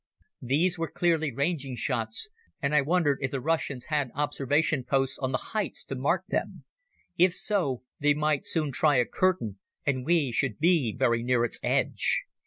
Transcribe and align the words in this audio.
These 0.41 0.79
were 0.79 0.89
clearly 0.89 1.31
ranging 1.31 1.75
shots, 1.75 2.29
and 2.59 2.73
I 2.73 2.81
wondered 2.81 3.19
if 3.21 3.29
the 3.29 3.39
Russians 3.39 3.83
had 3.89 4.09
observation 4.15 4.83
posts 4.83 5.19
on 5.19 5.31
the 5.31 5.37
heights 5.53 5.85
to 5.85 5.95
mark 5.95 6.25
them. 6.25 6.63
If 7.19 7.35
so, 7.35 7.83
they 7.99 8.15
might 8.15 8.43
soon 8.47 8.71
try 8.71 8.95
a 8.95 9.05
curtain, 9.05 9.59
and 9.85 10.03
we 10.03 10.31
should 10.31 10.57
be 10.57 10.95
very 10.97 11.21
near 11.21 11.45
its 11.45 11.59
edge. 11.61 12.21